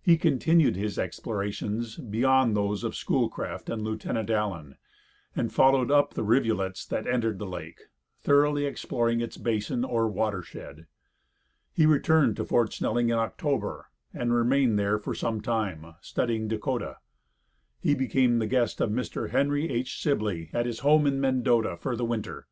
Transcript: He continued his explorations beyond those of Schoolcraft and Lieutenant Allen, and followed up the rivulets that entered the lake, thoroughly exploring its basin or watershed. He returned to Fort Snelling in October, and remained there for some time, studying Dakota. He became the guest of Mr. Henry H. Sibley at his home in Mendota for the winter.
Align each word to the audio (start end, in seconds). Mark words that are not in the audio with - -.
He 0.00 0.16
continued 0.16 0.74
his 0.74 0.98
explorations 0.98 1.96
beyond 1.98 2.56
those 2.56 2.82
of 2.82 2.96
Schoolcraft 2.96 3.68
and 3.68 3.82
Lieutenant 3.82 4.30
Allen, 4.30 4.76
and 5.34 5.52
followed 5.52 5.90
up 5.90 6.14
the 6.14 6.24
rivulets 6.24 6.86
that 6.86 7.06
entered 7.06 7.38
the 7.38 7.44
lake, 7.44 7.82
thoroughly 8.22 8.64
exploring 8.64 9.20
its 9.20 9.36
basin 9.36 9.84
or 9.84 10.08
watershed. 10.08 10.86
He 11.74 11.84
returned 11.84 12.36
to 12.36 12.44
Fort 12.46 12.72
Snelling 12.72 13.10
in 13.10 13.18
October, 13.18 13.90
and 14.14 14.32
remained 14.32 14.78
there 14.78 14.98
for 14.98 15.14
some 15.14 15.42
time, 15.42 15.94
studying 16.00 16.48
Dakota. 16.48 16.96
He 17.78 17.94
became 17.94 18.38
the 18.38 18.46
guest 18.46 18.80
of 18.80 18.88
Mr. 18.88 19.28
Henry 19.28 19.68
H. 19.68 20.00
Sibley 20.00 20.48
at 20.54 20.64
his 20.64 20.78
home 20.78 21.06
in 21.06 21.20
Mendota 21.20 21.76
for 21.76 21.94
the 21.96 22.04
winter. 22.06 22.46